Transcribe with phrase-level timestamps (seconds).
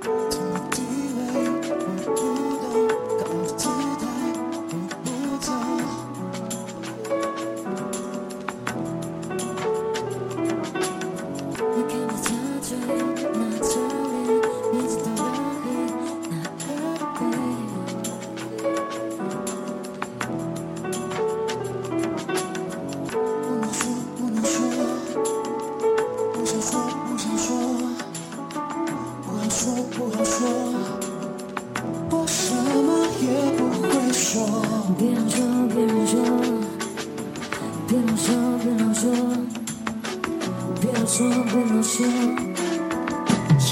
[0.00, 0.39] Bye.
[32.10, 34.46] 我什么也不会说。
[34.98, 36.12] 别人我别说
[37.86, 38.26] 别人说
[38.62, 39.10] 别人说
[40.80, 42.50] 别说别人说。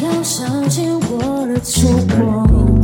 [0.00, 2.77] 要相信我的绝活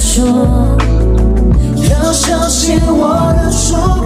[0.00, 0.76] 说，
[1.90, 3.99] 要相信我的说。